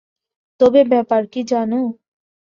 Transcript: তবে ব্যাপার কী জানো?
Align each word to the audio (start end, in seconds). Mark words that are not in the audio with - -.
তবে 0.59 0.81
ব্যাপার 0.91 1.21
কী 1.33 1.41
জানো? 1.51 1.79